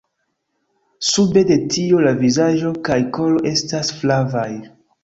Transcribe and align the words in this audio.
Sube 1.09 1.43
de 1.51 1.57
tio 1.75 2.01
la 2.07 2.15
vizaĝo 2.25 2.75
kaj 2.89 2.99
kolo 3.21 3.47
estas 3.53 3.97
flavaj. 4.03 4.51